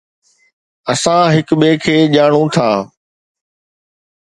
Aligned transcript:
اسان 0.91 1.21
هڪ 1.35 1.47
ٻئي 1.59 1.73
کي 1.83 1.95
ڄاڻون 2.13 2.47
ٿا 2.55 2.69